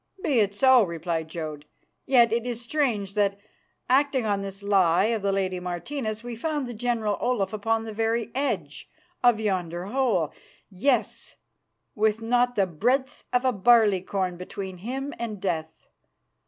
[0.23, 1.65] "Be it so," replied Jodd.
[2.07, 3.37] "Yet it is strange that,
[3.87, 7.93] acting on this lie of the lady Martina's, we found the General Olaf upon the
[7.93, 8.89] very edge
[9.23, 10.33] of yonder hole;
[10.71, 11.35] yes,
[11.93, 15.85] with not the breadth of a barleycorn between him and death.